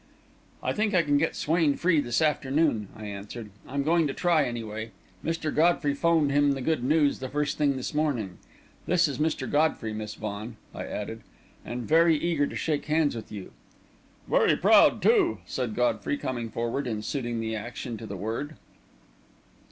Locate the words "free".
1.75-1.99